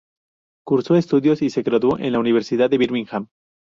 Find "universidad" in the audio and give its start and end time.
2.19-2.71